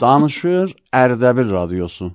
[0.00, 2.12] Danışır Ərdəbil Radiosu.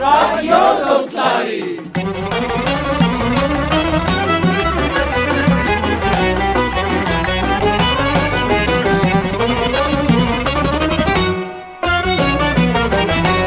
[0.00, 1.60] Radyo dostları.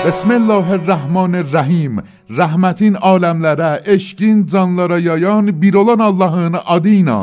[0.08, 2.02] Bismillahirrahmanirrahim.
[2.28, 7.20] Rəhmətin aləmlərə, eşqin canlara yayan bir olan Allahın adı ilə.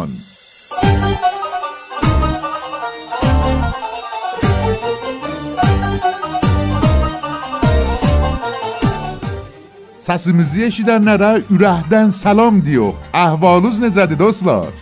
[10.00, 12.96] Səsimizi eşidənlərə ürəkdən salam deyiyor.
[13.12, 14.72] Əhvalınız necədir dostlar?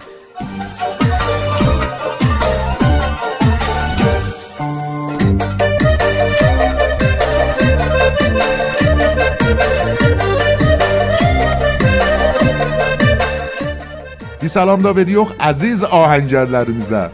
[14.52, 17.10] سلام دا به دیوخ عزیز آهنگر در میزن.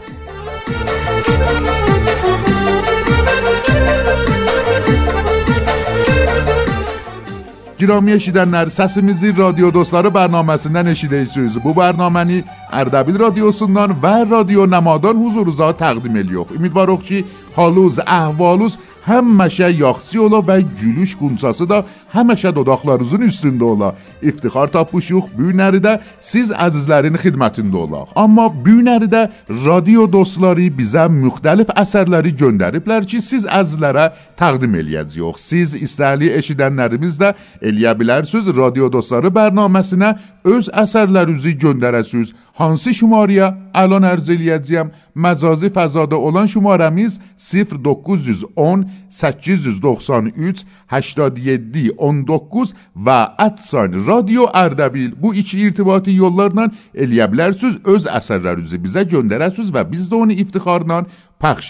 [7.79, 13.51] گرامی اشیدن نرسس میزی رادیو دوستار برنامه سندن اشیده ایسیویز بو برنامه نی اردبیل رادیو
[13.51, 16.47] سندن و رادیو نمادان حضور روزا تقدیم الیوخ.
[16.59, 18.77] امیدوار اخشی Haluz, əhvaluz
[19.09, 21.83] həmişə yaxşı ola və gülüş qunçası da
[22.13, 23.93] həmişə dodaqlarınızın üstündə ola.
[24.21, 28.11] İftixar tapmışıq, büyünəri də siz əzizlərin xidmətində olaq.
[28.15, 29.21] Amma büyünəri də
[29.65, 35.39] radio dostları bizə müxtəlif əsərləri göndəriblər ki, siz əzizlərə təqdim eləyəcəyik.
[35.39, 40.13] Siz istəli eşidənlərimiz də eləyə bilərsiniz radio dostları bərnaməsinə
[40.49, 42.33] öz əsərlərinizi göndərəsiniz.
[42.59, 44.91] Hansı şumariyə əlan ərz eləyəcəyəm?
[45.19, 53.19] Məcazi fəzada olan şumarəmiz 0910 893 87 19 və
[53.59, 57.81] @sign radio Ərdəbil bu iki irtibati yollarla eləyə bilərsiniz.
[57.83, 61.03] Öz əsərlərinizi bizə göndərəsiniz və biz də onu iftixarla
[61.41, 61.69] پخش.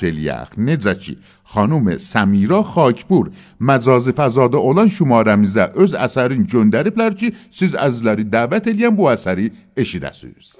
[0.58, 1.18] Necə ki,
[1.54, 8.96] xanım Səmira Xakpur məcazi fəzada olan şumarəmizə öz əsərini göndəriblər ki, siz əzizləri dəvət eləyən
[8.98, 10.58] bu əsəri eşidəsiniz.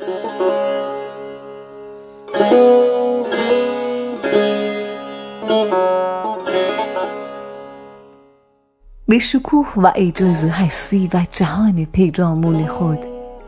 [9.08, 13.00] به شکوه و اعجاز هستی و جهان پیرامون خود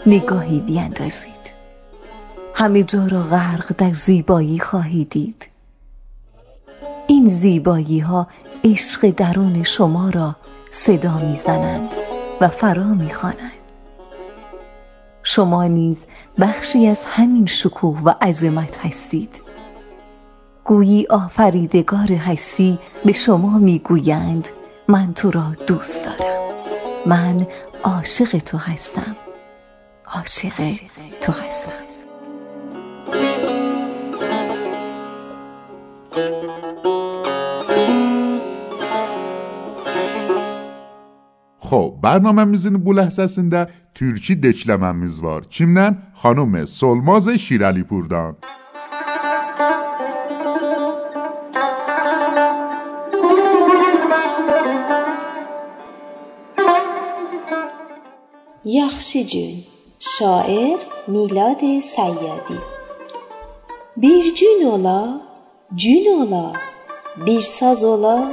[0.06, 1.31] نگاهی بیندازید.
[2.56, 5.47] همه جا را غرق در زیبایی خواهید دید.
[7.07, 8.28] این زیبایی ها
[8.63, 10.35] عشق درون شما را
[10.69, 11.90] صدا می‌زنند
[12.41, 13.60] و فرا می‌خوانند.
[15.23, 16.05] شما نیز
[16.39, 19.41] بخشی از همین شکوه و عظمت هستید.
[20.63, 24.47] گویی آفریدگار هستی به شما می‌گویند
[24.87, 26.53] من تو را دوست دارم.
[27.05, 27.47] من
[27.83, 29.15] عاشق تو هستم.
[30.05, 30.71] عاشق
[31.21, 31.71] تو هستم.
[41.71, 43.61] Xo'p, barnomamizin bu ləhzəsində
[43.95, 45.45] türki dekləməmiz var.
[45.55, 45.93] Kimdən?
[46.21, 48.33] Xanım Solmaz Şirəlipurdan.
[58.65, 59.55] Yaxşı gün
[59.99, 61.61] Şair Milad
[61.93, 62.57] Səyyadi
[63.97, 65.21] Bir gün ola,
[65.71, 66.53] gün ola,
[67.25, 68.31] bir saz ola,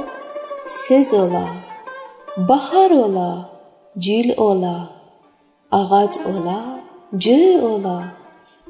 [0.65, 1.68] söz ola.
[2.47, 3.49] Bahar ola,
[3.95, 4.89] gül ola,
[5.71, 6.79] ağac ola,
[7.11, 8.03] göy ola,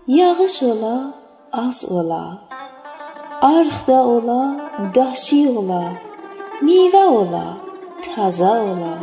[0.07, 1.13] yağış ola,
[1.51, 2.37] az ola.
[3.41, 4.41] Arx da ola,
[4.95, 5.83] daşi ola,
[6.61, 7.57] meyvə ola,
[8.01, 8.93] taza ola.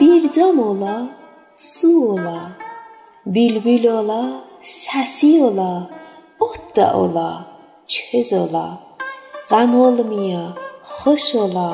[0.00, 1.08] Bir cam ola,
[1.54, 2.40] su ola.
[3.26, 4.22] Bülbül ola,
[4.62, 5.88] səsi ola,
[6.40, 7.30] ot da ola,
[7.86, 8.66] çöz ola.
[9.48, 10.44] Qəm olmaya,
[10.82, 11.70] xoş ola,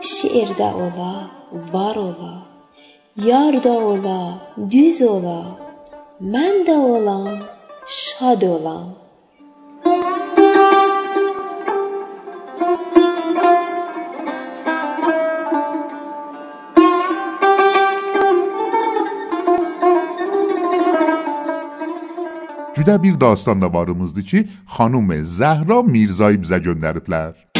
[0.00, 1.41] şeirdə ola.
[1.52, 2.46] Var ola
[3.16, 4.40] Yar da ola,
[4.70, 5.58] düz ola
[6.20, 7.28] Mən də olam,
[7.88, 8.94] şad olam
[22.76, 27.51] Cüdə bir dastan da varımızdır ki, xanım Zəhra Mirzayı bizə göndəriblər.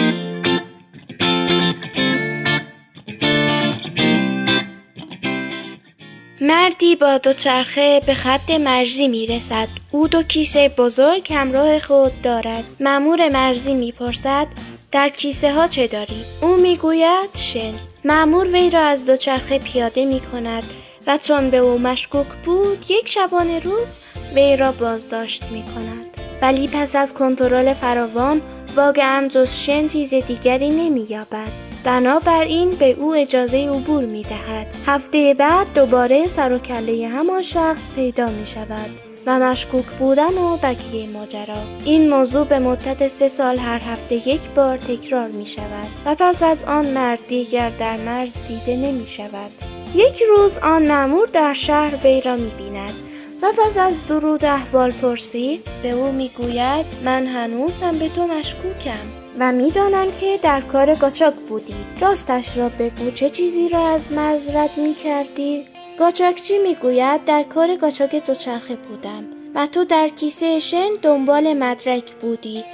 [6.44, 9.68] مردی با دوچرخه به خط مرزی می رسد.
[9.90, 12.64] او دو کیسه بزرگ همراه خود دارد.
[12.80, 14.46] مأمور مرزی می پرسد
[14.92, 17.74] در کیسه ها چه داری؟ او می گوید شن.
[18.04, 20.64] مأمور وی را از دوچرخه پیاده می کند
[21.06, 24.04] و چون به او مشکوک بود یک شبانه روز
[24.34, 26.06] وی را بازداشت می کند.
[26.42, 28.42] ولی پس از کنترل فراوان
[28.76, 34.66] واقعا جز شن چیز دیگری نمییابد بنابراین به او اجازه عبور می دهد.
[34.86, 38.90] هفته بعد دوباره سر و کله همان شخص پیدا می شود
[39.26, 41.62] و مشکوک بودن و بقیه ماجرا.
[41.84, 46.42] این موضوع به مدت سه سال هر هفته یک بار تکرار می شود و پس
[46.42, 49.50] از آن مرد دیگر در مرز دیده نمی شود
[49.94, 53.11] یک روز آن مأمور در شهر وی را می بیند
[53.42, 59.06] و پس از درود احوال پرسی به او می‌گوید من هنوز هم به تو مشکوکم
[59.38, 61.74] و می‌دانم که در کار گاچاک بودی.
[62.00, 65.64] راستش را بگو چه چیزی را از مزرد می کردی؟
[65.98, 69.24] گاچاکچی می‌گوید؟ در کار گاچاک دوچرخه بودم
[69.54, 72.64] و تو در کیسه شن دنبال مدرک بودی.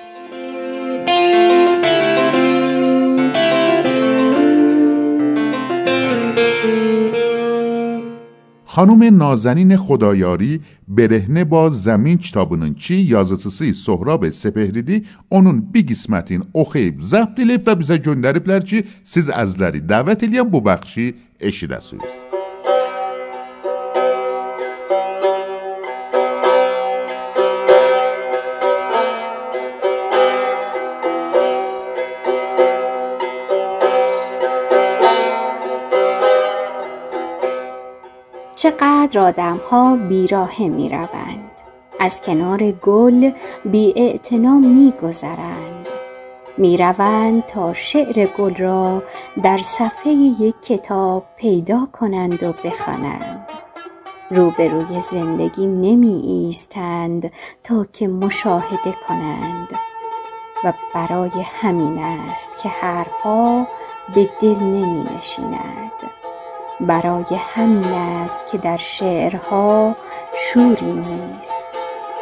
[8.78, 17.40] خانوم نازنین خدایاری برهنه با زمین چتابوننچی یازتسی سهراب سپهریدی اونون بی گسمتین اخیب زبط
[17.40, 22.38] لیف و بیزه جندری پلرچی سیز ازلری دعوت الیم بو بخشی اشیده سویست.
[38.58, 41.50] چقدر آدم ها بیراه می روند.
[42.00, 43.31] از کنار گل
[43.64, 45.87] بی می گذرند.
[46.58, 49.02] می روند تا شعر گل را
[49.43, 53.49] در صفحه یک کتاب پیدا کنند و بخوانند.
[54.31, 57.32] روبروی زندگی نمی ایستند
[57.64, 59.69] تا که مشاهده کنند
[60.64, 63.66] و برای همین است که حرفها
[64.14, 66.18] به دل نمی نشیند.
[66.80, 69.96] برای همین است که در شعرها
[70.34, 71.64] شوری نیست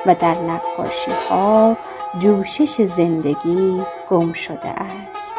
[0.06, 1.76] و در نقاشیها
[2.18, 5.36] جوشش زندگی گم شده است.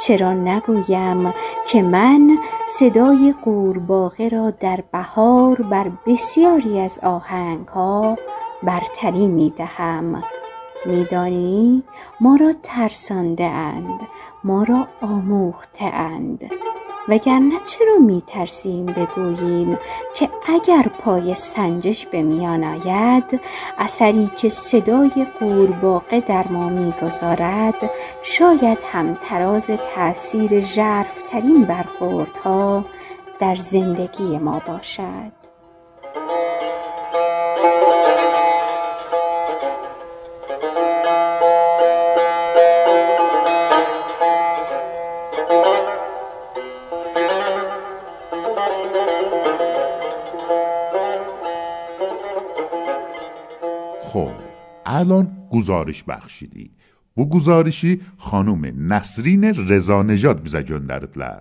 [0.00, 1.34] چرا نگویم
[1.68, 2.38] که من
[2.68, 8.16] صدای قورباغه را در بهار بر بسیاری از آهنگها
[8.62, 10.22] برتری می دهم
[10.86, 11.82] میدانی؟
[12.20, 14.00] ما را ترسانده اند
[14.44, 16.50] ما را آموخته اند.
[17.08, 19.78] وگرنه چرا می ترسیم بگوییم
[20.14, 23.40] که اگر پای سنجش به میان آید
[23.78, 27.90] اثری که صدای قورباغه در ما می‌گذارد
[28.22, 32.84] شاید هم تراز تأثیر ژرفترین برخوردها
[33.38, 35.39] در زندگی ما باشد.
[55.00, 56.70] الان گزارش بخشیدی.
[57.16, 61.40] بو گزارشی خانوم نسرین رضا نژاد میزجون در بلر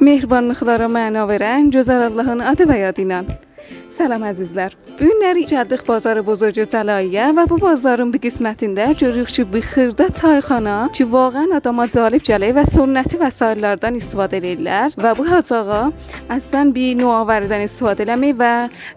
[0.00, 3.26] مهربان خدا را معنا برن جزر الله ان یادینان
[3.98, 4.76] Salam əzizlər.
[4.98, 10.06] Bu günləri Cəddix bazarı Bozorca Cəlaiyə və bu bazarın bir qismətində görürük ki, bir xırda
[10.14, 15.80] çayxana ki, vaqəən adama cəlb gəlir və sünnəti vəsaitlərdən istifadə edirlər və bu hacağa
[16.36, 18.52] əslən bir nüavəridən istifadə eləmir və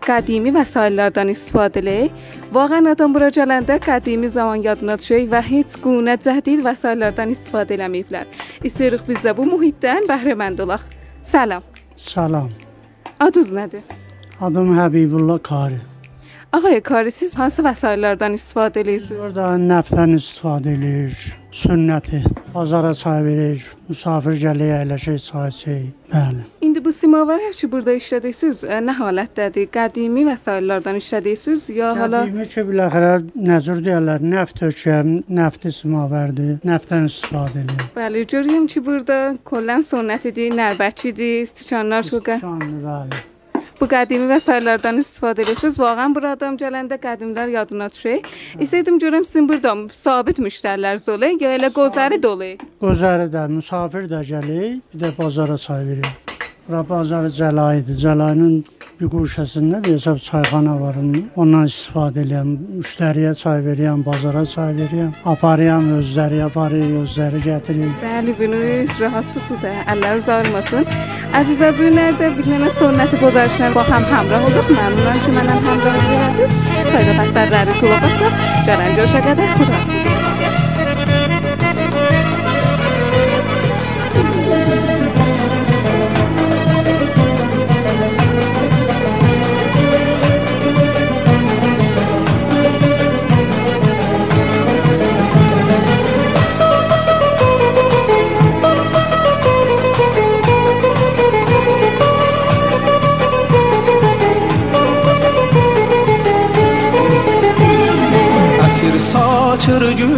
[0.05, 2.11] qədimi vəsaitlərdən istifadə edir.
[2.53, 8.29] Vaqəən adam bura gələndə qədimi zaman yadına düşür və heç qunə cədid vəsaitlərdən istifadə eləməyiblər.
[8.69, 10.85] İstəyirik biz də bu mühitdən bəhrəmənd olaq.
[11.23, 11.65] Salam.
[11.97, 12.53] Salam.
[13.17, 14.00] Adınız nədir?
[14.41, 15.75] Adım Həbibullah Kari.
[16.51, 19.19] Ağay Kari, siz hansı vəsaitlərdən istifadə edirsiniz?
[19.19, 21.19] Burada nəftdən istifadə edirik,
[21.59, 22.23] sünnəti,
[22.55, 25.77] bazara çay veririk, misafir gəlir, əyləşir, çay içir.
[26.13, 26.43] Bəli.
[26.61, 29.69] İndi bu simavar ki, burada işlədirsiniz, nə halətdədir?
[29.77, 33.15] Qədimi vəsaitlərdən işlədirsiniz ya hala Qədimi ki, biləxərə
[33.47, 37.91] nə cür deyirlər, nəft tökər, nəfti simavardır, nəftdən istifadə edirik.
[37.95, 39.19] Bəli, görürəm ki, burada
[39.51, 43.27] kollən sünnətidir, nərbəçidir, stikanlar çox Canlı, bəli.
[43.79, 45.79] Bu qədimi vəsaitlərdən istifadə edirsiniz.
[45.81, 48.27] Vaqəən bura adam gələndə qədimlər yadına düşür.
[48.59, 52.53] İstəyirdim görüm sizin burada sabit müştərilər olur, ya elə qozəri dolu?
[52.81, 56.11] Qozəri də, misafir də gəlir, bir də bazara çay verir.
[56.67, 57.97] Bura bazarı Cəlayıdır.
[58.05, 58.63] Cəlayının
[59.01, 60.97] bir quruşəsində bir hesab çayxana var.
[61.41, 67.95] Ondan istifadə edən, müştəriyə çay verən, bazara çay verən, aparıyan özləri aparır, özləri gətirir.
[68.03, 68.59] Bəli, bunu
[69.01, 70.85] rahatsızsınız, əlləriniz ağrımasın.
[71.41, 74.75] Əzizə bu nədə bir dənə sonrəti qozarışına baxam həmrah olduq.
[74.77, 76.61] Məmnunam ki, mənə həmrah olduq.
[76.91, 78.45] Sayda dərslərləri qulaq asaq.
[78.69, 79.57] Gələn görüşə qədər.
[79.57, 80.00] Xudahafiz.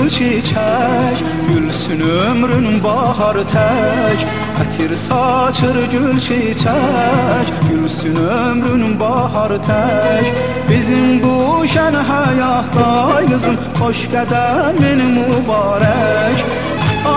[0.09, 4.23] Çiçək Gülsün ömrün bahar tək
[4.63, 10.25] Ətir saçır gül çiçək Gülsün ömrün bahar tək
[10.69, 12.89] Bizim bu şən həyatda
[13.27, 16.52] qızım Xoş qədəmin mübarək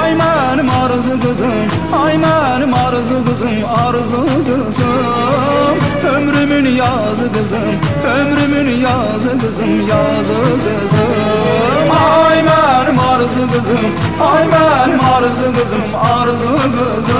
[0.06, 1.68] Ay benim arzu kızım
[2.04, 5.76] Ay benim arzu kızım Arzu kızım.
[6.14, 7.74] Ömrümün yazı kızım
[8.16, 10.34] Ömrümün yazı kızım Yazı
[10.64, 11.90] kızım.
[12.26, 13.86] Ay benim arzu kızım
[14.32, 15.82] Ay benim arzu kızım
[16.12, 17.16] Arzu kızım.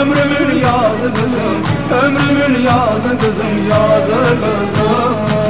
[0.00, 1.58] Ömrümün yazı kızım
[2.02, 5.47] Ömrümün yazı kızım Yazı kızım.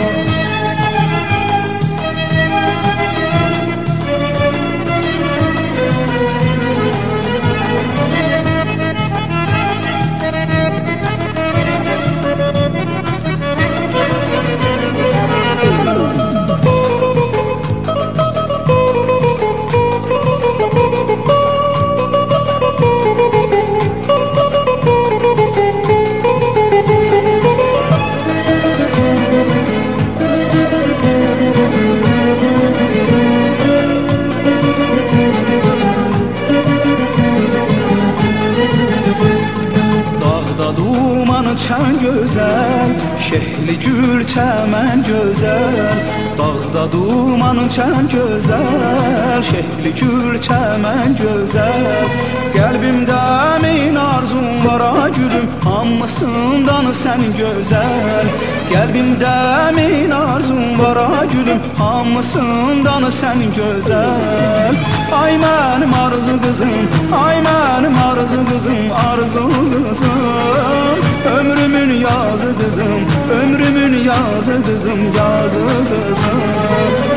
[62.28, 64.74] Hamısından sən gözəl
[65.16, 70.98] Ay mənim arzu qızım Ay mənim arzu qızım Arzu qızım
[71.36, 73.00] Ömrümün yazı kızım
[73.38, 76.40] Ömrümün yazı kızım Yazı kızım.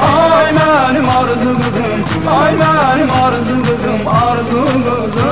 [0.01, 1.99] Ay benim arzu kızım
[2.39, 5.27] Ay benim arzu kızım Arzu kızım.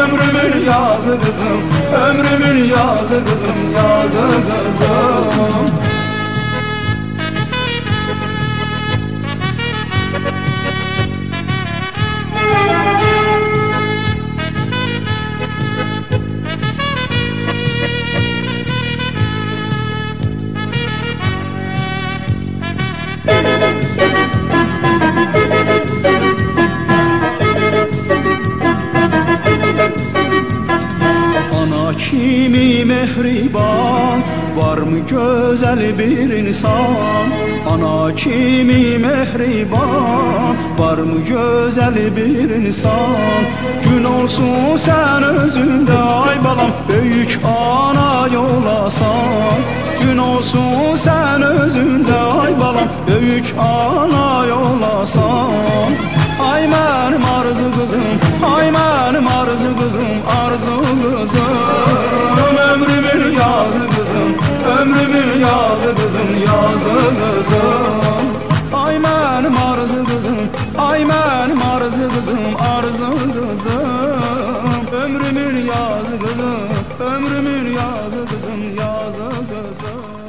[0.00, 1.60] Ömrümün yazı kızım
[2.06, 5.87] Ömrümün yazı kızım Yazı kızım
[32.18, 34.22] kimi mehriban
[34.56, 37.26] Var mı güzel bir insan?
[37.70, 43.42] Ana kimi mehriban Var mı güzel bir insan?
[43.82, 49.58] Gün olsun sen özünde ay balam Büyük ana yolasan
[50.00, 55.50] Gün olsun sen özünde ay balam Büyük ana yolasan
[56.40, 58.00] Ay Aymanım arzu kızım
[58.56, 60.06] Ay Aymanım arzu kızım
[60.40, 61.40] Arzu kızım
[62.72, 64.34] Ömrümün yazı kızım
[64.80, 68.18] Ömrümün yazı kızım Yazı kızım
[68.74, 70.36] Ay Aymanım arzu kızım
[70.78, 74.18] Ay Aymanım arzu kızım Arzu kızım
[74.92, 76.60] Ömrümün yazı kızım
[77.00, 78.27] Ömrümün yazı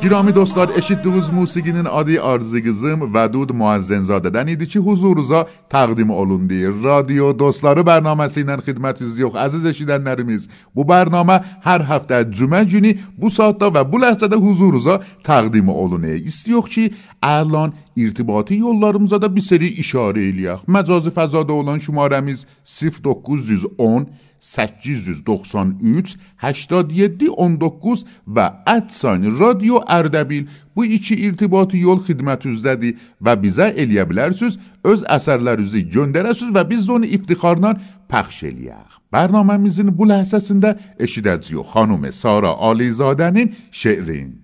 [0.01, 6.59] Girami dostlar eşitdiyiniz musiqinin adı Arzı Qızım Vədud Muazzenzadədən idi ki, huzurunuza təqdim olundu.
[6.83, 10.47] Radio Dostları bərnaməsi ilə xidmətiniz yox, əziz eşidənlərimiz.
[10.75, 16.15] Bu bərnamə hər həftə cümə günü bu saatda və bu ləhzədə huzurunuza təqdim olunur.
[16.31, 16.85] İstiyox ki,
[17.19, 20.63] əlan irtibati yollarımıza da bir seri işarə eləyək.
[20.67, 24.07] Məcazi fəzada olan şumarəmiz 0910
[24.41, 34.05] 893 87 19 və ədsan Radio Ərdəbil bu iki irtibati yol xidmətinizdədir və bizə eləyə
[34.09, 37.75] bilərsiniz, öz əsərlərinizi göndərəsiniz və biz onu iftixarla
[38.11, 38.99] pəxş eləyək.
[39.13, 44.37] Bərnaməmizin bu ləhzəsində eşidəcəyik xanım Sara Alizadənin şeirin.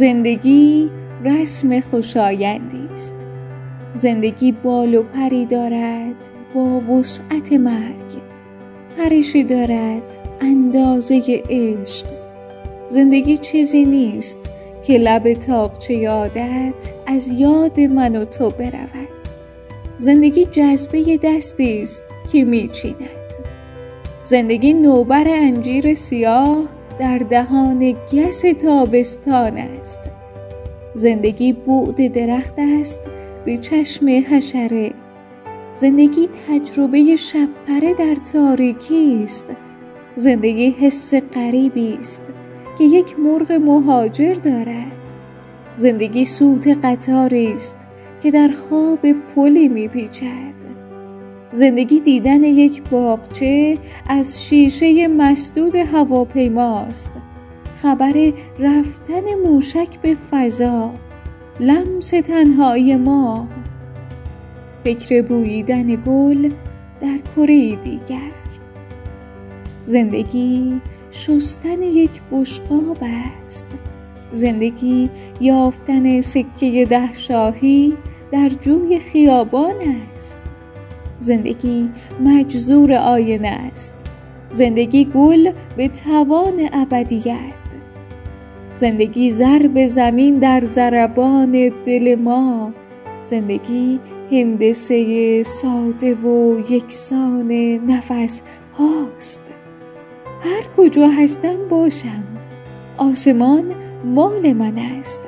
[0.00, 0.90] زندگی
[1.24, 3.14] رسم خوشایندی است.
[3.92, 6.16] زندگی بال و پری دارد
[6.54, 8.22] با وسعت مرگ.
[8.98, 12.06] پریشی دارد اندازه عشق.
[12.86, 14.38] زندگی چیزی نیست
[14.82, 19.08] که لب تاقچه یادت از یاد من و تو برود.
[19.96, 22.02] زندگی جذبه دستی است
[22.32, 22.96] که میچیند.
[24.22, 30.00] زندگی نوبر انجیر سیاه در دهان گس تابستان است.
[30.94, 32.98] زندگی بعد درخت است
[33.44, 34.92] به چشم حشره.
[35.74, 39.44] زندگی تجربه شبپره در تاریکی است.
[40.16, 42.22] زندگی حس غریبی است
[42.78, 45.12] که یک مرغ مهاجر دارد.
[45.74, 47.76] زندگی سوت قطاری است
[48.22, 50.59] که در خواب پلی میپیچد.
[51.52, 57.10] زندگی دیدن یک باغچه از شیشه مسدود هواپیماست.
[57.74, 60.90] خبر رفتن موشک به فضا
[61.60, 63.48] لمس تنهایی ما.
[64.84, 66.50] فکر بوییدن گل
[67.00, 68.30] در کره دیگر.
[69.84, 70.80] زندگی
[71.10, 72.98] شستن یک بشقاب
[73.44, 73.68] است.
[74.32, 77.96] زندگی یافتن سکه ده شاهی
[78.32, 79.74] در جوی خیابان
[80.14, 80.49] است.
[81.20, 83.94] زندگی مجزور آینه است.
[84.50, 87.60] زندگی گل به توان ابدیت.
[88.72, 92.72] زندگی ضرب زمین در ضربان دل ما.
[93.22, 94.00] زندگی
[94.32, 97.52] هندسه ساده و یکسان
[97.86, 98.42] نفس
[98.78, 99.54] هاست.
[100.42, 102.24] هر کجا هستم باشم.
[102.98, 103.74] آسمان
[104.04, 105.22] مال من است.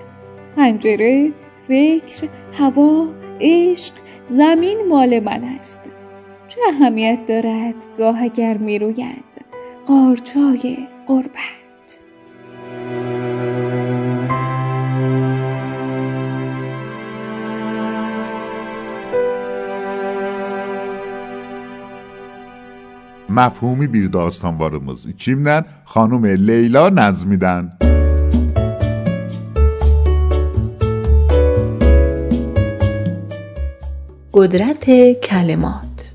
[0.56, 1.32] پنجره
[1.68, 3.94] فکر هوا عشق
[4.24, 5.80] زمین مال من است
[6.48, 9.24] چه اهمیت دارد گاه اگر می روید
[9.86, 11.62] قارچای قربت
[23.32, 25.06] Məfhumi bir dastanlarımız.
[25.06, 25.64] Kimlə?
[25.94, 27.91] Xanım Leyla Nəzmidən.
[34.34, 36.12] قدرت کلمات.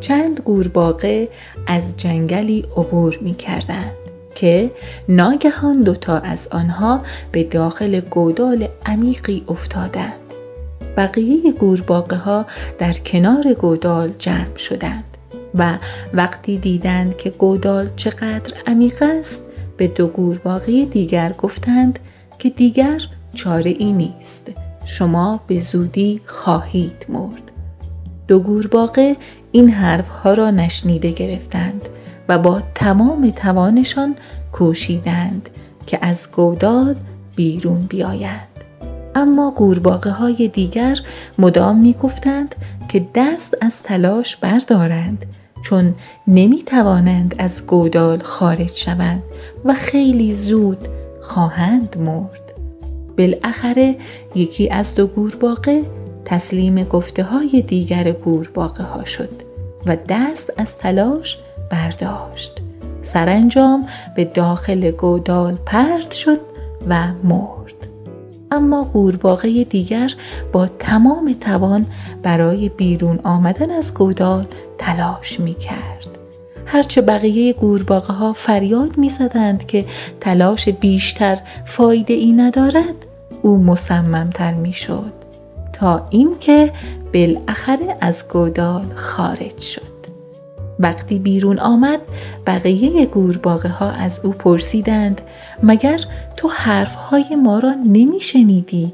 [0.00, 1.28] چند قورباغه
[1.66, 3.92] از جنگلی عبور می کردند
[4.34, 4.70] که
[5.08, 10.12] ناگهان دوتا از آنها به داخل گودال عمیقی افتادند.
[10.96, 12.46] بقیه قورباغه ها
[12.78, 15.04] در کنار گودال جمع شدند
[15.54, 15.78] و
[16.14, 19.42] وقتی دیدند که گودال چقدر عمیق است
[19.76, 21.98] به دو قورباغه دیگر گفتند
[22.38, 23.00] که دیگر
[23.34, 24.71] چاره ای نیست.
[24.98, 27.50] شما به زودی خواهید مرد.
[28.28, 29.16] دو گورباغه
[29.52, 31.82] این حرفها را نشنیده گرفتند
[32.28, 34.14] و با تمام توانشان
[34.52, 35.48] کوشیدند
[35.86, 36.96] که از گودال
[37.36, 38.48] بیرون بیایند.
[39.14, 40.98] اما قورباغه های دیگر
[41.38, 42.54] مدام می گفتند
[42.88, 45.26] که دست از تلاش بردارند
[45.64, 45.94] چون
[46.28, 49.22] نمی توانند از گودال خارج شوند
[49.64, 50.78] و خیلی زود
[51.22, 52.41] خواهند مرد.
[53.18, 53.96] بالاخره
[54.34, 55.82] یکی از دو گورباغه
[56.24, 59.30] تسلیم گفته های دیگر گورباغه ها شد
[59.86, 61.38] و دست از تلاش
[61.70, 62.52] برداشت.
[63.02, 66.38] سرانجام به داخل گودال پرد شد
[66.88, 67.62] و مرد.
[68.50, 70.14] اما قورباغه دیگر
[70.52, 71.86] با تمام توان
[72.22, 74.46] برای بیرون آمدن از گودال
[74.78, 76.01] تلاش می کرد
[76.72, 79.84] هرچه بقیه قورباغه ها فریاد می زدند که
[80.20, 82.94] تلاش بیشتر فایده ای ندارد
[83.42, 85.12] او مصممتر می شد
[85.72, 86.72] تا اینکه
[87.14, 90.02] بالاخره از گودال خارج شد
[90.78, 92.00] وقتی بیرون آمد
[92.46, 95.20] بقیه گورباغه ها از او پرسیدند
[95.62, 96.00] مگر
[96.36, 98.92] تو حرفهای ما را نمی شنیدی؟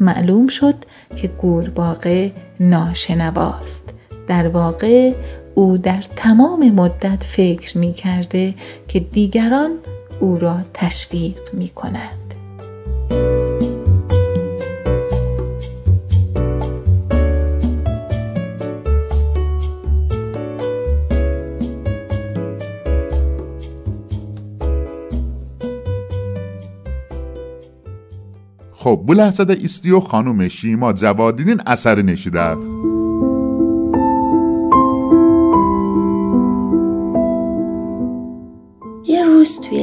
[0.00, 0.74] معلوم شد
[1.16, 3.82] که گورباغه ناشنواست
[4.28, 5.12] در واقع
[5.54, 8.54] او در تمام مدت فکر می کرده
[8.88, 9.70] که دیگران
[10.20, 12.30] او را تشویق می کنند.
[28.80, 32.58] خب ləhzədə istiyor xanım Şima Cavadinin əsərini eşidək.
[32.84, 32.89] یه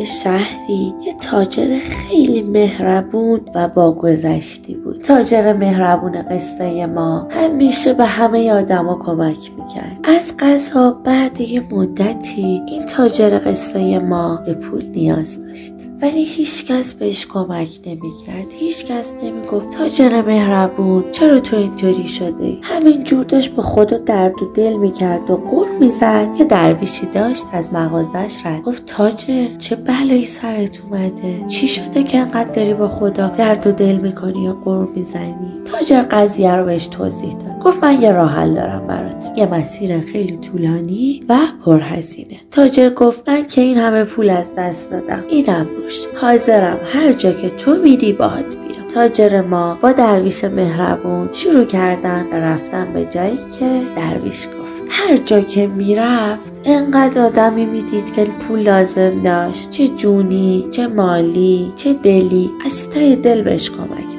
[0.08, 5.02] شهری یه تاجر خیلی مهربون و با گذشتی بود.
[5.02, 10.00] تاجر مهربون قصه ما همیشه به همه آدما کمک می‌کرد.
[10.04, 15.74] از قضا بعد یه مدتی این تاجر قصه ما به پول نیاز داشت.
[16.01, 18.47] ولی هیچکس بهش کمک نمی‌کرد.
[18.60, 24.53] هیچکس نمی‌گفت تاجر مهربون چرا تو اینطوری شده؟ همین جور داشت به خدا درد و
[24.53, 26.27] دل می‌کرد و قر می‌زد.
[26.39, 28.62] یه درویشی داشت از مغازش رد.
[28.62, 33.71] گفت تاجر چه بلایی سرت اومده؟ چی شده که انقدر داری با خدا درد و
[33.71, 37.60] دل می‌کنی یا قر می‌زنی؟ تاجر قضیه رو بهش توضیح داد.
[37.63, 42.38] گفت من یه راه حل دارم برات یه مسیر خیلی طولانی و پرهزینه.
[42.51, 45.23] تاجر گفت من که این همه پول از دست دادم.
[45.29, 51.30] اینم باش حاضرم هر جا که تو میری باهات بیرم تاجر ما با درویش مهربون
[51.34, 54.86] شروع کردن رفتن به جایی که درویش گفت.
[54.89, 59.69] هر جا که می‌رفت انقدر آدمی می‌دید که پول لازم داشت.
[59.69, 62.52] چه جونی چه مالی چه دلی.
[62.65, 64.17] از تای دل بهش کمک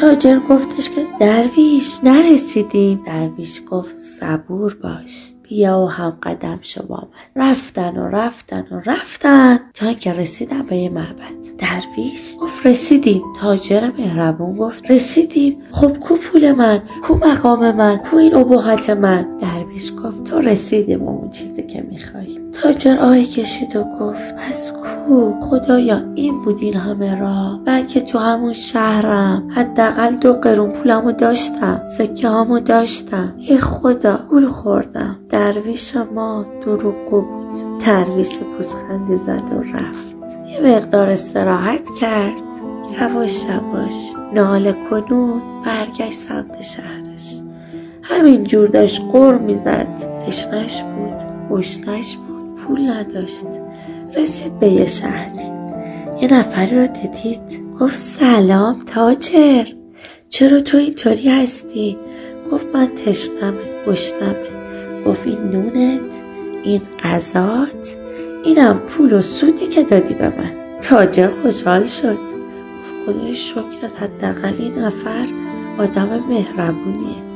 [0.00, 3.02] تاجر گفتش که درویش نرسیدیم.
[3.06, 5.32] درویش گفت صبور باش.
[5.52, 10.62] بیا و هم قدم شو با من رفتن و رفتن و رفتن تا که رسیدن
[10.62, 11.58] به یه معبد.
[11.58, 13.22] درویش گفت رسیدیم.
[13.40, 15.62] تاجر مهربون گفت رسیدیم.
[15.72, 21.02] خب کو پول من؟ کو مقام من؟ کو این ابهت من؟ درویش گفت تو رسیدیم
[21.02, 22.41] اون چیزی که می‌خوای.
[22.52, 28.00] تاجر آهی کشید و گفت پس کو؟ خدایا این بود این همه راه من که
[28.00, 33.34] تو همون شهرم حداقل دو قرون پولمو داشتم سکه هامو داشتم.
[33.38, 35.16] ای خدا گول خوردم.
[35.28, 37.78] درویش ما دروغگو بود.
[37.86, 40.16] درویش پوزخندی زد و رفت.
[40.48, 42.42] یه مقدار استراحت کرد.
[43.00, 47.40] یواش یواش ناله کنون برگشت سمت شهرش.
[48.02, 49.86] همین جور داشت قر می‌زد.
[50.26, 52.31] تشنش بود گشنش بود.
[52.66, 53.46] پول نداشت.
[54.16, 55.52] رسید به یه شهری
[56.20, 57.62] یه نفری رو دیدید.
[57.80, 59.64] گفت سلام تاجر.
[60.28, 61.98] چرا تو اینطوری هستی؟
[62.52, 64.34] گفت من تشنمه گشنمه
[65.06, 66.12] گفت این نونت
[66.62, 67.96] این غذات
[68.44, 70.50] اینم پول و سودی که دادی به من.
[70.80, 72.18] تاجر خوشحال شد.
[72.18, 75.26] گفت خدای شکرت حداقل این نفر
[75.78, 77.32] آدم مهربونیه.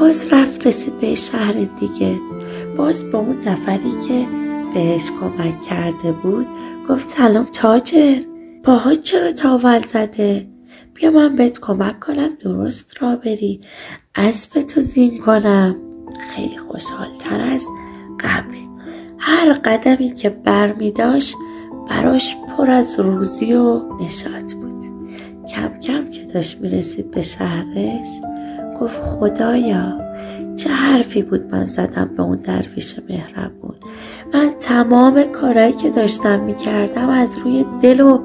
[0.00, 2.16] باز رفت رسید به شهر دیگه.
[2.76, 4.26] باز با اون نفری که
[4.74, 6.46] بهش کمک کرده بود
[6.88, 8.20] گفت سلام تاجر.
[8.64, 10.46] پاها چرا تاول زده؟
[10.94, 13.60] بیا من بهت کمک کنم درست را بری.
[14.14, 15.76] اسب تو زین کنم.
[16.34, 17.66] خیلی خوشحالتر از
[18.20, 18.54] قبل.
[19.18, 21.34] هر قدمی که بر می داشت
[21.88, 24.78] براش پر از روزی و نشاط بود.
[25.54, 28.08] کم کم که داشت می رسید به شهرش
[28.80, 30.08] گفت خدایا
[30.56, 33.74] چه حرفی بود من زدم به اون درویش مهربون؟
[34.34, 38.20] من تمام کارهایی که داشتم می‌کردم از روی دل و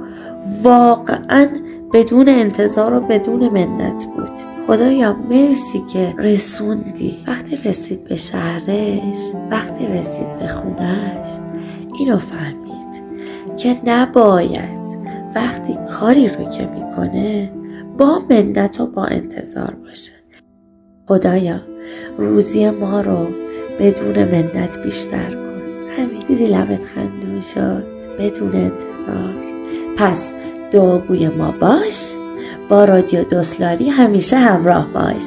[0.64, 1.48] واقعا
[1.94, 4.32] بدون انتظار و بدون منت بود.
[4.68, 7.18] خدایا مرسی که رسوندی.
[7.28, 11.28] وقتی رسید به شهرش وقتی رسید به خونش
[12.00, 13.04] اینو فهمید
[13.58, 14.98] که نباید
[15.36, 17.52] وقتی کاری رو که می‌کنه
[17.98, 20.12] با منت و با انتظار باشه.
[21.08, 21.62] خدایا
[22.18, 23.28] روزی ما رو
[23.80, 25.53] بدون منت بیشتر کن.
[25.98, 26.24] همین.
[26.28, 27.84] دیدی لبت خندون شد
[28.20, 29.34] بدون انتظار.
[29.98, 30.34] پس
[30.72, 32.14] دعاگوی ما باش.
[32.70, 35.24] با رادیو دوسلاری همیشه همراه باش.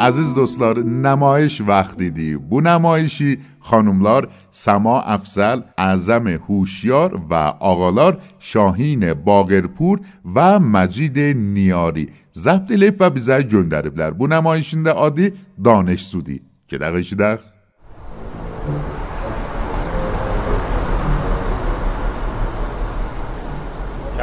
[0.00, 2.36] عزیز دوستان نمایش وقت دیدی.
[2.36, 10.00] بو نمایشی خانملار سما افزل اعظم هوشیار و آقالار شاهین باغرپور
[10.34, 12.08] و مجید نیاری.
[12.32, 15.32] زبط لیف و بیزه گندره بلر بو نمایشنده عادی
[15.64, 16.40] دانش سودی.
[16.68, 18.99] که دقیشی دخ دق؟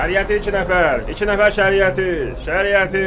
[0.07, 2.03] Şəriəti iki nəfər, iki nəfər şəriəti,
[2.45, 2.99] şəriəti.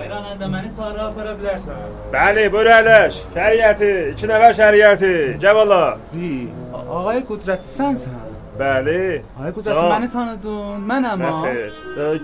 [0.00, 1.92] Ayranəndə məni çarə apara bilərsən.
[2.10, 3.18] Bəli, buyur əyləş.
[3.36, 5.10] Şəriəti, iki nəfər şəriəti.
[5.44, 5.60] Gəl
[6.10, 6.30] Vi,
[6.74, 8.16] ağay qudrəti sənsən.
[8.58, 9.04] Bəli.
[9.38, 11.52] Ay qudrəti məni tanıdın, mənəm ha.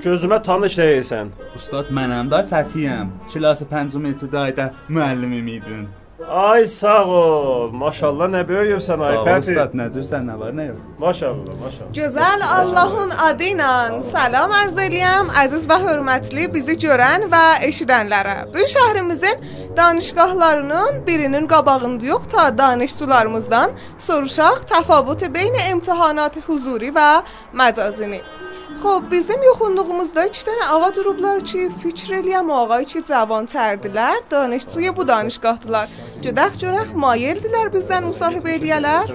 [0.08, 1.30] Gözümə tanış deyilsən.
[1.54, 3.14] Ustad mənəm, day Fətiyəm.
[3.30, 5.86] Kilas 5 ibtidaidə müəllimim idin.
[6.30, 7.70] Ay sağ ol.
[7.70, 9.52] Maşallah nə böyüyübsən ay Fəti.
[9.52, 10.80] Ustad necirsən, nə var, nə yox?
[10.98, 11.92] Maşallah, maşallah.
[11.98, 13.70] Gözəl Allahın adı ilə
[14.10, 18.36] salam arz eləyəm əziz və hörmətli bizi görən və eşidənlərə.
[18.54, 19.44] Bu şəhrimizin
[19.76, 27.10] danışqahlarının birinin qabağında yox ta danışçularımızdan soruşaq təfavütü beyn imtahanat huzuri və
[27.54, 28.20] məcazini.
[28.82, 35.08] خب bizim yoxunluğumuzda iki dənə ağa durublar ki, fikr eləyəm ağay ki, cavantırdilər, danışçuya bu
[35.08, 35.88] danışqahdılar.
[36.24, 39.10] Gedək görək mayildilər bizdən müsahibə eləyələr.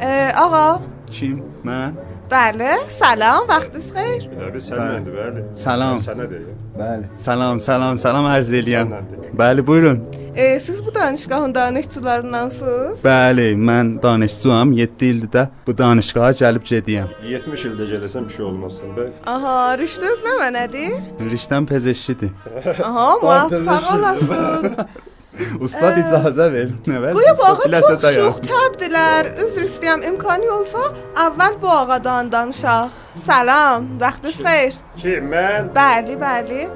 [0.00, 0.80] E, ağa.
[1.10, 1.38] Kim?
[1.64, 1.96] Mən?
[2.32, 4.22] Bəli, salam, vaxtınız xeyir.
[4.38, 5.44] Bəli, sənəndir, bəli.
[5.60, 5.98] Salam.
[6.00, 6.46] Sənədir.
[6.78, 7.10] Bəli.
[7.20, 8.94] Salam, salam, salam arz eləyəm.
[9.36, 10.00] Bəli, buyurun.
[10.36, 13.04] E, siz bu danışqahın danışçularındansınız?
[13.04, 14.72] Bəli, mən danışçuyam.
[14.72, 17.12] 7 ildir də bu danışqaha gəlib gediyəm.
[17.28, 19.08] 70 ildə gələsən bir şey olmasın be.
[19.26, 20.98] Aha, rüştünüz nə mənədir?
[21.34, 22.30] Riştəm pezeşkidir.
[22.84, 24.72] Aha, muvaffaq olasınız.
[25.60, 26.72] Ustad icazə ver.
[26.86, 29.30] Nə Qoya bu ağa çox şux təbdilər.
[29.46, 30.82] Üzr istəyirəm, imkanı olsa
[31.26, 32.90] əvvəl bu ağadan danışaq.
[33.26, 34.76] Salam, vaxtınız xeyir.
[35.00, 35.70] Kim mən?
[35.76, 36.66] Bəli, bəli.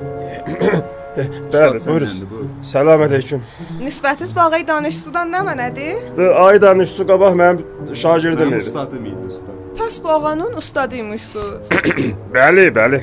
[1.53, 2.49] Bəli, buyurun.
[2.73, 3.45] Salam əleykum.
[3.81, 6.09] Nisbətiniz bu ağay danışçıdan nə mənədir?
[6.47, 8.65] Ay danışçı qabaq mənim şagirdim idi.
[8.65, 9.55] Ustadım idi ustad.
[9.79, 11.69] Pəs bu ağanın ustadıymışsınız.
[12.37, 13.03] bəli, bəli.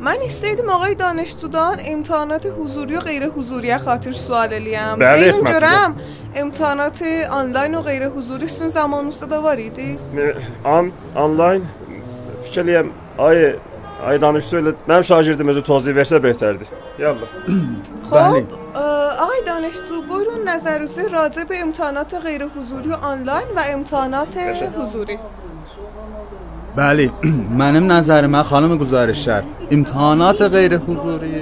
[0.00, 4.98] من istəyirdim ağay danışdudan imtahanat huzuri və qeyri-huzuriyə xatir sual eləyəm.
[5.00, 5.92] Bəli, Deyim Hikmət görəm
[6.42, 9.98] imtahanatı onlayn və qeyri-huzuri sizin zamanınızda da var idi.
[10.14, 11.64] Ne- An, online
[12.44, 13.56] fikirliyəm ay
[14.06, 14.74] ay danış söylə.
[14.88, 16.64] Mənim şagirdim özü tozih versə betərdi.
[16.98, 17.28] Yallah.
[18.10, 18.84] Xub, ə,
[19.24, 23.64] ağay danışdu, buyurun nəzərinizi raci به imtahanat qeyri-huzuri onlayn və
[26.79, 27.09] imtahanat huzuri.
[27.09, 27.09] Bəli,
[27.61, 29.43] mənim nəzərimə xanım güzarişlər,
[29.75, 31.33] imtahanat qeyri-huzuri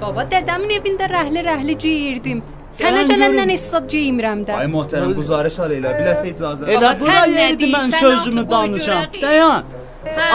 [0.00, 2.42] Baba, dədəmin evində rəhli-rəhli geyirdim.
[2.74, 4.56] Sənə gələndən hesab geymirəm də.
[4.58, 6.70] Ay möhtərəm güzarış alayla, biləsə icazə.
[6.74, 9.04] Elə bura yerdi mən sözümü danışam.
[9.22, 9.70] Dayan.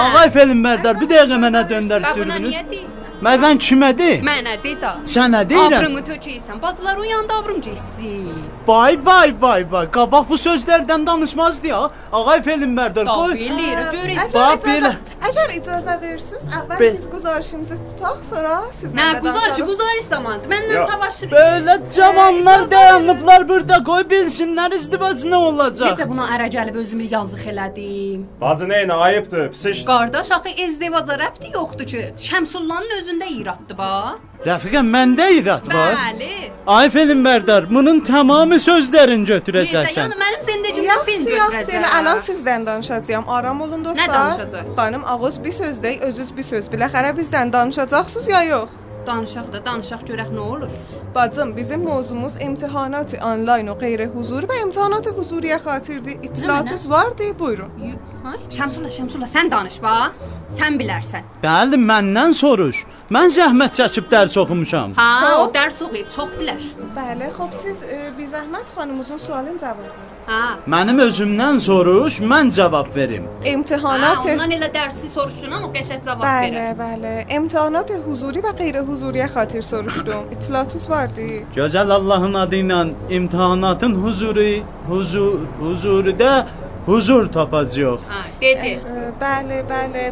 [0.03, 2.88] Ağay Felinbərdar, bir dəqiqə mənə döndər dürbünü.
[3.19, 4.11] Mən mən kimə de?
[4.23, 4.93] Mənə de da.
[5.03, 5.73] Sənə deyirəm.
[5.81, 6.61] Abrımı tökəysən.
[6.61, 8.29] Bacılar o yanda abrım geysin.
[8.67, 9.87] Vay vay vay vay.
[9.91, 11.81] Qabaq bu sözlərdən danışmazdı ya.
[12.13, 13.33] Ağay Felinbərdar, Da, qoy.
[13.35, 14.33] bilir, görürsən.
[14.33, 14.93] Bax belə.
[15.27, 20.43] Əgər icazə verirsiniz, əvvəl Be- biz güzarışımızı tutaq, sonra siz Nə güzarışı, güzarış zamanı.
[20.53, 21.31] Məndən savaşır.
[21.31, 25.91] Belə cavanlar dayanıblar burada, qoy bilsinlər izdivac nə olacaq.
[25.99, 28.23] Necə buna ərə gəlib özümü yazıq elədim.
[28.41, 29.49] Bacı nəyinə ayıbdır?
[29.51, 29.83] Pis iş.
[29.91, 32.03] Qardaş axı ezdivaca rəbti yoxdur ki.
[32.29, 33.91] Şəmsullanın özündə iraddır ba.
[34.45, 35.93] Rəfiqəm, məndə irad var.
[35.99, 36.31] Bəli.
[36.67, 39.99] Ay Felinbərdar, bunun tamamı sözlərin götürəcəksən.
[39.99, 41.33] Yəni mənim zindəcimdən film yoxdur.
[41.35, 41.79] götürəcəm.
[41.81, 43.27] Elə alan sizdən danışacağam.
[43.29, 44.07] Aram olun dostlar.
[44.07, 44.75] Nə danışacaqsınız?
[44.75, 46.67] Xanım ağız bir söz deyil, özünüz bir söz.
[46.73, 48.69] Biləxərə bizdən danışacaqsınız ya yox?
[49.07, 50.69] Danışaq da, danışaq görək nə olur.
[51.15, 56.19] Bacım, bizim mövzumuz imtahanat onlayn və qeyri-huzuri və imtahanat huzuriyə xatirdir.
[56.27, 57.71] İttilatınız vardı, buyurun.
[58.29, 60.11] Ay, Şəmsulla, Şəmsulla, sən danış ba.
[60.59, 61.25] Sən bilərsən.
[61.43, 62.83] Bəli, məndən soruş.
[63.15, 64.93] Mən zəhmət çəkib dərs oxumuşam.
[64.99, 66.61] Ha, o dərs oxuyub çox bilər.
[66.99, 70.18] Bəli, xop siz e, bir zəhmət xanımımızın sualını cavab verin.
[70.29, 70.41] Ha.
[70.69, 73.23] Mənim özümdən soruş, mən cavab verim.
[73.51, 76.75] İmtahanat Ha, ondan elə dərsi soruşdun amma qəşəng cavab Bəli, verir.
[76.81, 77.13] bəli.
[77.37, 80.27] İmtahanat huzuri və qeyri-huzuriyə xatir soruşdum.
[80.35, 81.25] İttilatınız vardı.
[81.55, 82.79] Gözəl Allahın adı ilə
[83.19, 84.47] imtahanatın huzuru,
[84.89, 86.33] huzur, huzuridə
[86.85, 87.99] huzur tapacağıq.
[88.13, 88.75] Ha, dedi.
[89.21, 90.05] Bəli, bəli.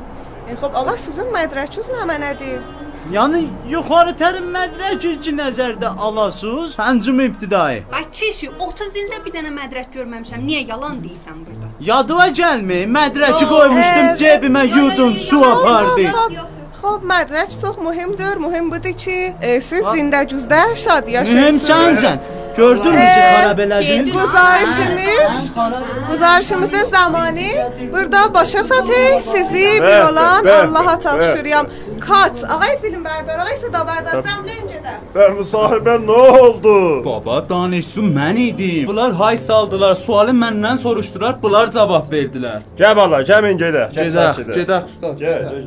[0.50, 2.58] E, xop, ağa sizin mədrəkiniz nə mənadır?
[3.08, 6.74] Yəni yuxarı tərim mədrək iki nəzərdə alasınız.
[6.76, 7.86] Pəncüm ibtidai.
[7.96, 10.43] Ay kişi, 30 ildə bir dənə mədrək görməmişəm.
[10.43, 11.70] Niyə yalan deyirsən burada?
[11.89, 12.84] Yadıma gəlmir.
[12.98, 16.10] Mədrəki qoymuşdum cebimə yudun su apardı.
[16.82, 18.36] Xop, mədrək çox mühümdür.
[18.43, 21.39] Mühüm budur ki, e, siz zindəcüzdə şad yaşayırsınız.
[21.39, 22.20] Mühüm sənsən.
[22.58, 24.06] Gördün mü ki, xarab elədin?
[24.06, 25.54] Güzarışımız,
[26.12, 27.50] güzarışımızın zamanı
[27.93, 29.20] burada başa çatır.
[29.20, 31.67] Sizi bir olan Allaha bəh,
[32.00, 34.98] Kat, ağay film bərdar, ağay seda bərdar, cəmləyin gedər.
[35.16, 36.76] Bər müsahibə nə oldu?
[37.06, 38.88] Baba danışsın mən idim.
[38.88, 42.60] Bunlar hay saldılar, sualı məndən soruşdular, bunlar cavab verdilər.
[42.80, 43.90] Gəl bala, gəmin gedək.
[43.98, 45.10] Gəl, Gedək, gedək usta.
[45.24, 45.42] Gəl.
[45.50, 45.66] gəl.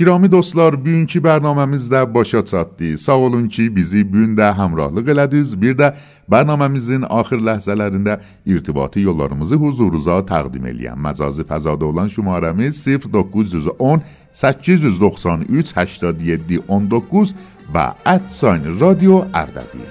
[0.00, 2.98] Girami dostlar, bugünkü bərnaməmiz də başa çatdı.
[2.98, 5.52] Sağ olun ki, bizi bu gün də həmrahlıq elədiniz.
[5.60, 5.90] Bir də
[6.32, 8.14] bərnaməmizin axır ləhzələrində
[8.48, 10.96] irtibati yollarımızı huzurunuza təqdim eləyəm.
[11.04, 12.80] Məcazi fəzada olan şumarəmiz
[13.12, 14.00] 0910
[14.32, 17.36] 893 87 19
[17.74, 17.86] və
[18.30, 19.84] @sign radio Ərdəbil.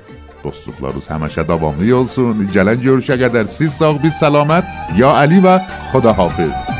[0.44, 2.50] Dostluqlarınız həmişə davamlı olsun.
[2.58, 4.66] Gələn görüşə qədər siz sağ, biz səlamət.
[4.98, 5.60] Ya Əli və
[5.94, 6.79] Xudahafiz.